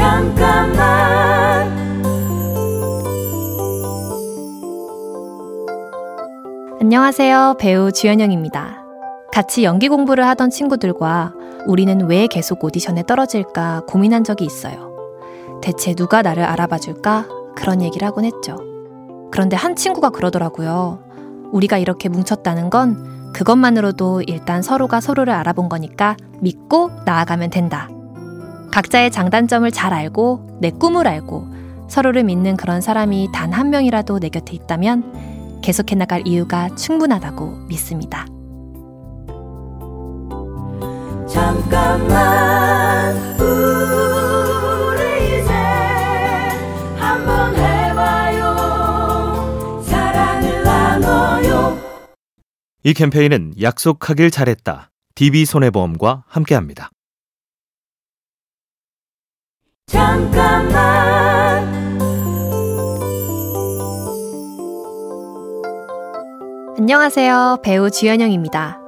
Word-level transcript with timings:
잠깐만 0.00 0.80
안녕하세요. 6.80 7.56
배우 7.58 7.92
주연영입니다. 7.92 8.82
같이 9.30 9.62
연기 9.62 9.90
공부를 9.90 10.26
하던 10.28 10.48
친구들과 10.48 11.34
우리는 11.66 12.00
왜 12.08 12.28
계속 12.28 12.64
오디션에 12.64 13.02
떨어질까 13.06 13.82
고민한 13.86 14.24
적이 14.24 14.46
있어요. 14.46 14.96
대체 15.60 15.94
누가 15.94 16.22
나를 16.22 16.44
알아봐 16.44 16.78
줄까? 16.78 17.26
그런 17.54 17.82
얘기를 17.82 18.08
하곤 18.08 18.24
했죠. 18.24 18.56
그런데 19.30 19.54
한 19.54 19.76
친구가 19.76 20.08
그러더라고요. 20.08 21.00
우리가 21.52 21.76
이렇게 21.76 22.08
뭉쳤다는 22.08 22.70
건 22.70 23.32
그것만으로도 23.34 24.22
일단 24.22 24.62
서로가 24.62 25.02
서로를 25.02 25.34
알아본 25.34 25.68
거니까 25.68 26.16
믿고 26.40 26.90
나아가면 27.04 27.50
된다. 27.50 27.90
각자의 28.70 29.10
장단점을 29.10 29.70
잘 29.72 29.92
알고 29.92 30.58
내 30.60 30.70
꿈을 30.70 31.06
알고 31.06 31.48
서로를 31.88 32.22
믿는 32.24 32.56
그런 32.56 32.80
사람이 32.80 33.30
단 33.32 33.52
한 33.52 33.70
명이라도 33.70 34.20
내 34.20 34.28
곁에 34.28 34.54
있다면 34.54 35.60
계속해 35.62 35.96
나갈 35.96 36.22
이유가 36.26 36.68
충분하다고 36.76 37.66
믿습니다. 37.68 38.26
잠깐만 41.80 43.16
우리 43.40 45.40
이제 45.40 45.50
한번 46.96 47.56
해봐요 47.56 48.52
사랑을 49.82 50.62
나눠요 50.62 51.78
이 52.82 52.94
캠페인은 52.94 53.54
약속하길 53.60 54.30
잘했다. 54.30 54.90
DB손해보험과 55.14 56.24
함께합니다. 56.26 56.90
잠깐만 59.90 60.70
안녕하세요. 66.78 67.58
배우 67.62 67.90
주연영입니다. 67.90 68.78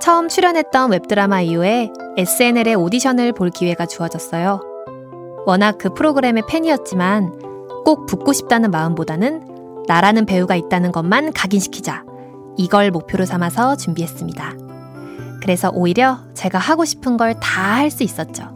처음 0.00 0.28
출연했던 0.28 0.90
웹드라마 0.90 1.40
이후에 1.42 1.90
SNL의 2.16 2.74
오디션을 2.74 3.32
볼 3.32 3.50
기회가 3.50 3.86
주어졌어요. 3.86 4.60
워낙 5.46 5.78
그 5.78 5.94
프로그램의 5.94 6.42
팬이었지만 6.48 7.32
꼭 7.84 8.06
붙고 8.06 8.32
싶다는 8.32 8.70
마음보다는 8.72 9.84
나라는 9.86 10.26
배우가 10.26 10.56
있다는 10.56 10.90
것만 10.90 11.32
각인시키자. 11.32 12.02
이걸 12.56 12.90
목표로 12.90 13.24
삼아서 13.24 13.76
준비했습니다. 13.76 14.54
그래서 15.42 15.70
오히려 15.72 16.18
제가 16.34 16.58
하고 16.58 16.84
싶은 16.84 17.16
걸 17.16 17.34
다 17.34 17.76
할 17.78 17.90
수 17.90 18.02
있었죠. 18.02 18.53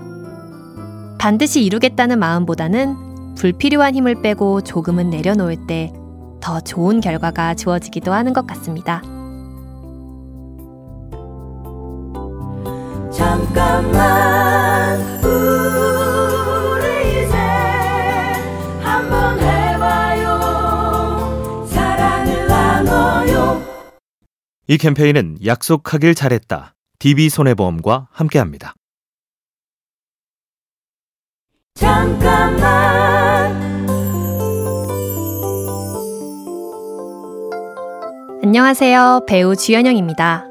반드시 1.19 1.63
이루겠다는 1.65 2.19
마음보다는 2.19 3.35
불필요한 3.37 3.95
힘을 3.95 4.23
빼고 4.23 4.63
조금은 4.63 5.11
내려놓을 5.11 5.67
때 5.67 5.93
더 6.41 6.61
좋은 6.61 7.01
결과가 7.01 7.55
주어지기도 7.55 8.13
하는 8.13 8.33
것 8.33 8.47
같습니다. 8.47 9.03
잠깐만 13.13 15.01
우리 15.25 17.25
이제 17.25 17.37
한번 18.83 19.39
해봐요 19.41 20.39
사랑을 21.67 22.47
나눠요 22.47 23.63
이 24.69 24.79
캠페인은 24.79 25.39
약속하길 25.45 26.15
잘했다. 26.15 26.75
DB손해보험과 26.99 28.09
함께합니다. 28.11 28.75
잠깐만 31.79 33.57
안녕하세요. 38.43 39.21
배우 39.29 39.55
주연영입니다. 39.55 40.45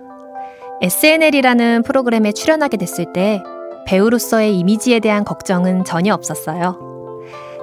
SNL이라는 0.82 1.84
프로그램에 1.84 2.32
출연하게 2.32 2.78
됐을 2.78 3.12
때 3.12 3.44
배우로서의 3.88 4.58
이미지에 4.58 5.02
대한 5.02 5.26
걱정은 5.26 5.84
전혀 5.84 6.14
없었어요. 6.14 6.80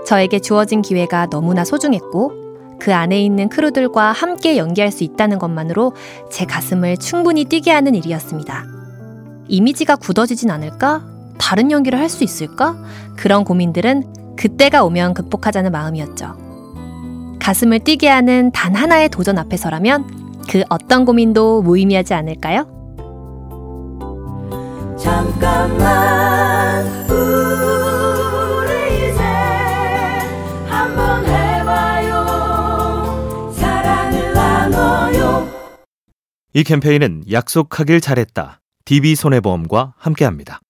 저에게 0.07 0.41
주어진 0.41 0.83
기회가 0.83 1.27
너무나 1.31 1.65
소중했고 1.65 2.33
그 2.79 2.95
안에 2.95 3.19
있는 3.23 3.49
크루들과 3.49 4.13
함께 4.13 4.59
연기할 4.59 4.93
수 4.93 5.05
있다는 5.05 5.39
것만으로 5.39 5.95
제 6.31 6.45
가슴을 6.45 6.99
충분히 6.99 7.47
뛰게 7.47 7.71
하는 7.71 7.95
일이었습니다. 7.95 8.63
이미지가 9.49 9.97
굳어지진 9.97 10.51
않을까? 10.51 11.14
다른 11.45 11.71
연기를 11.71 12.01
할 12.01 12.09
수 12.09 12.25
있을까? 12.25 12.75
그런 13.17 13.45
고민들은 13.45 14.37
그때가 14.37 14.83
오면 14.83 15.13
극복하자는 15.13 15.73
마음이었죠. 15.73 16.39
가슴을 17.39 17.81
뛰게 17.81 18.09
하는 18.09 18.51
단 18.51 18.75
하나의 18.75 19.11
도전 19.11 19.37
앞에서라면 19.37 20.41
그 20.49 20.63
어떤 20.71 21.05
고민도 21.05 21.61
무의미하지 21.61 22.15
않을까요? 22.15 22.67
잠깐만 24.99 26.87
우리 27.11 29.11
이제 29.11 29.23
한번 30.67 31.27
해봐요 31.27 32.25
사랑을 33.53 34.33
나눠요 34.33 35.47
이 36.55 36.65
캠페인은 36.65 37.25
약속하길 37.31 38.01
잘했다. 38.01 38.61
DB손해보험과 38.87 39.93
함께합니다. 39.99 40.61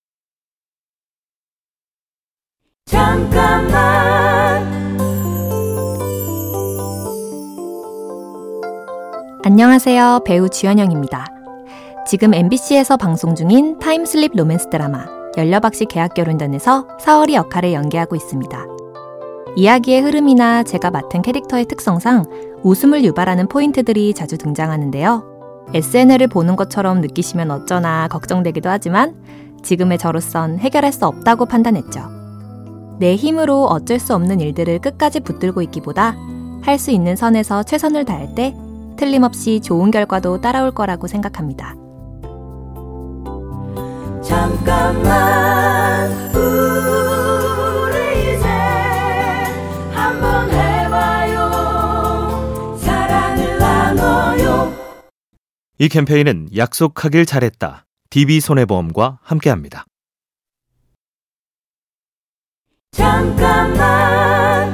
잠깐만 2.87 4.63
안녕하세요. 9.43 10.21
배우 10.25 10.49
주현영입니다. 10.49 11.27
지금 12.07 12.35
MBC에서 12.35 12.97
방송 12.97 13.35
중인 13.35 13.79
타임슬립 13.79 14.33
로맨스 14.37 14.69
드라마 14.69 15.07
열려박씨 15.37 15.87
계약결혼전에서 15.87 16.99
사월이 17.01 17.35
역할을 17.35 17.73
연기하고 17.73 18.17
있습니다. 18.17 18.67
이야기의 19.57 20.03
흐름이나 20.03 20.63
제가 20.63 20.91
맡은 20.91 21.23
캐릭터의 21.23 21.65
특성상 21.65 22.25
웃음을 22.63 23.03
유발하는 23.05 23.49
포인트들이 23.49 24.13
자주 24.15 24.37
등장하는데요. 24.37 25.69
SNL을 25.73 26.29
보는 26.29 26.57
것처럼 26.57 27.01
느끼시면 27.01 27.51
어쩌나 27.51 28.09
걱정되기도 28.09 28.69
하지만 28.69 29.15
지금의 29.63 29.99
저로선 29.99 30.59
해결할 30.59 30.93
수 30.93 31.07
없다고 31.07 31.47
판단했죠. 31.47 32.24
내 32.99 33.17
힘으로 33.17 33.65
어쩔 33.67 33.99
수 33.99 34.15
없는 34.15 34.41
일들을 34.41 34.79
끝까지 34.81 35.21
붙들고 35.21 35.63
있기보다 35.63 36.17
할 36.63 36.79
수 36.79 36.91
있는 36.91 37.15
선에서 37.17 37.63
최선을 37.63 38.05
다할 38.07 38.35
때 38.35 38.55
틀림없이 38.97 39.61
좋은 39.61 39.91
결과도 39.91 40.41
따라올 40.41 40.71
거라고 40.71 41.07
생각합니다. 41.07 41.75
잠깐만 44.23 46.11
우리 46.35 48.37
이제 48.37 48.47
한번 49.93 50.51
해봐요 50.51 51.51
사랑을 52.79 53.59
나눠요 53.59 54.73
이 55.79 55.89
캠페인은 55.89 56.49
약속하길 56.57 57.27
잘했다. 57.27 57.85
DB손해보험과 58.11 59.19
함께합니다. 59.23 59.85
잠깐만 62.95 64.73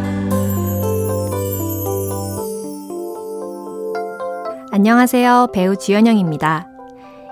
안녕하세요. 4.71 5.49
배우 5.55 5.75
주연영입니다. 5.77 6.69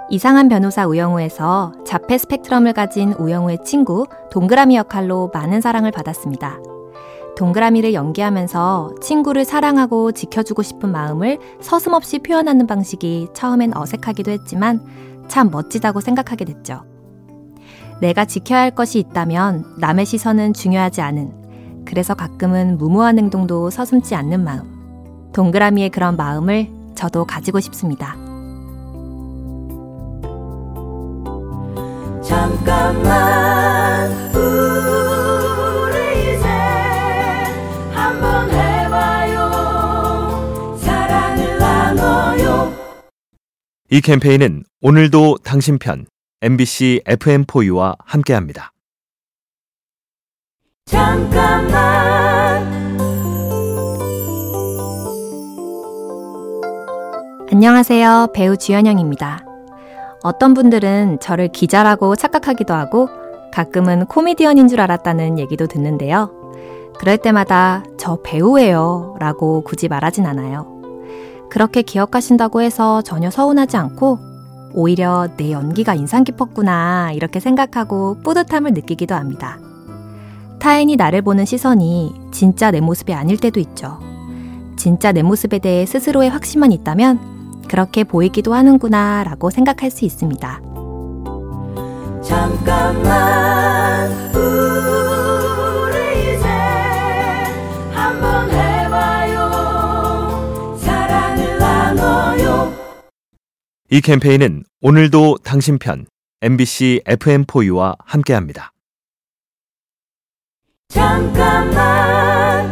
이상한 0.09 0.49
변호사 0.49 0.87
우영우에서 0.87 1.75
자폐 1.85 2.17
스펙트럼을 2.17 2.73
가진 2.73 3.13
우영우의 3.13 3.65
친구 3.65 4.07
동그라미 4.31 4.77
역할로 4.77 5.31
많은 5.35 5.61
사랑을 5.61 5.91
받았습니다. 5.91 6.59
동그라미를 7.37 7.93
연기하면서 7.93 8.95
친구를 9.03 9.45
사랑하고 9.45 10.13
지켜주고 10.13 10.63
싶은 10.63 10.91
마음을 10.91 11.39
서슴없이 11.61 12.19
표현하는 12.21 12.67
방식이 12.67 13.29
처음엔 13.35 13.77
어색하기도 13.77 14.31
했지만 14.31 14.81
참 15.29 15.51
멋지다고 15.51 16.01
생각하게 16.01 16.47
됐죠. 16.47 16.83
내가 18.01 18.25
지켜야 18.25 18.61
할 18.61 18.71
것이 18.71 18.99
있다면 18.99 19.77
남의 19.79 20.07
시선은 20.07 20.53
중요하지 20.53 21.01
않은, 21.01 21.85
그래서 21.85 22.15
가끔은 22.15 22.79
무모한 22.79 23.19
행동도 23.19 23.71
서슴지 23.71 24.15
않는 24.15 24.45
마음. 24.45 25.31
동그라미의 25.33 25.91
그런 25.91 26.17
마음을 26.17 26.69
저도 26.95 27.25
가지고 27.25 27.61
싶습니다. 27.61 28.17
잠깐만 32.23 34.11
우리 34.35 36.35
이제 36.35 36.47
한번 37.91 38.51
해봐요 38.51 39.49
사랑을 40.79 41.59
나눠요 41.59 42.75
이 43.91 44.01
캠페인은 44.03 44.65
오늘도 44.83 45.39
당신 45.43 45.79
편 45.79 46.05
MBC 46.41 47.03
FM4U와 47.05 47.97
함께합니다. 47.99 48.73
잠깐만 50.87 51.69
안녕하세요. 57.51 58.29
배우 58.33 58.57
주현영입니다. 58.57 59.45
어떤 60.23 60.55
분들은 60.55 61.19
저를 61.19 61.49
기자라고 61.49 62.15
착각하기도 62.15 62.73
하고 62.73 63.09
가끔은 63.53 64.07
코미디언인 64.07 64.69
줄 64.69 64.81
알았다는 64.81 65.41
얘기도 65.41 65.67
듣는데요. 65.67 66.31
그럴 67.01 67.19
때마다 67.19 67.83
저 67.97 68.23
배우예요 68.23 69.17
라고 69.19 69.65
굳이 69.65 69.89
말하진 69.89 70.25
않아요. 70.25 70.69
그렇게 71.51 71.83
기억하신다고 71.83 72.63
해서 72.63 73.03
전혀 73.03 73.29
서운하지 73.29 73.77
않고 73.77 74.28
오히려 74.73 75.29
내 75.37 75.53
연기가 75.53 75.95
인상 75.95 76.25
깊었구나 76.25 77.13
이렇게 77.13 77.41
생각하고 77.41 78.19
뿌듯함을 78.23 78.73
느끼기도 78.73 79.15
합니다. 79.15 79.59
타인이 80.59 80.97
나를 80.97 81.23
보는 81.23 81.45
시선이 81.45 82.15
진짜 82.33 82.71
내 82.71 82.81
모습이 82.81 83.15
아닐 83.15 83.39
때도 83.39 83.61
있죠. 83.61 83.99
진짜 84.77 85.13
내 85.13 85.23
모습에 85.23 85.59
대해 85.59 85.87
스스로의 85.87 86.31
확신만 86.31 86.73
있다면 86.73 87.63
그렇게 87.69 88.05
보이기도 88.05 88.55
하는구나 88.55 89.25
라고 89.25 89.51
생각할 89.51 89.91
수 89.91 90.05
있습니다. 90.05 90.61
잠깐만 92.23 93.48
이 103.91 104.03
캠페인은 104.03 104.65
오늘도 104.83 105.39
당신 105.43 105.79
편 105.79 106.05
MBC 106.43 107.01
FM4U와 107.07 107.97
함께합니다. 108.05 108.73
잠깐만 110.89 112.69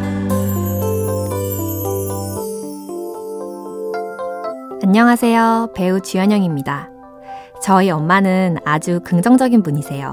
안녕하세요. 4.83 5.73
배우 5.75 6.03
주현영입니다. 6.03 6.91
저희 7.63 7.89
엄마는 7.91 8.59
아주 8.67 9.01
긍정적인 9.03 9.63
분이세요. 9.63 10.13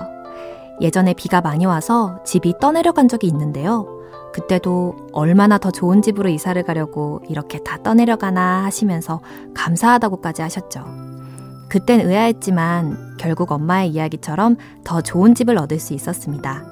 예전에 0.79 1.13
비가 1.15 1.41
많이 1.41 1.65
와서 1.65 2.23
집이 2.23 2.53
떠내려간 2.61 3.09
적이 3.09 3.27
있는데요. 3.27 4.02
그때도 4.33 5.09
얼마나 5.13 5.57
더 5.57 5.71
좋은 5.71 6.01
집으로 6.01 6.29
이사를 6.29 6.61
가려고 6.63 7.21
이렇게 7.29 7.59
다 7.59 7.77
떠내려가나 7.83 8.63
하시면서 8.65 9.21
감사하다고까지 9.53 10.41
하셨죠. 10.41 10.83
그땐 11.69 12.01
의아했지만 12.01 13.17
결국 13.17 13.51
엄마의 13.51 13.89
이야기처럼 13.91 14.57
더 14.83 15.01
좋은 15.01 15.33
집을 15.33 15.57
얻을 15.57 15.79
수 15.79 15.93
있었습니다. 15.93 16.63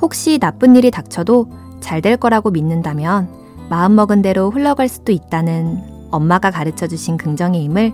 혹시 0.00 0.38
나쁜 0.38 0.74
일이 0.76 0.90
닥쳐도 0.90 1.46
잘 1.80 2.00
될 2.00 2.16
거라고 2.16 2.50
믿는다면 2.50 3.28
마음먹은 3.68 4.22
대로 4.22 4.50
흘러갈 4.50 4.88
수도 4.88 5.12
있다는 5.12 6.08
엄마가 6.10 6.50
가르쳐 6.50 6.86
주신 6.86 7.16
긍정의 7.16 7.62
힘을 7.64 7.92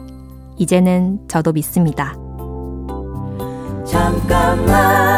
이제는 0.56 1.20
저도 1.28 1.52
믿습니다. 1.52 2.14
잠깐만 3.84 5.17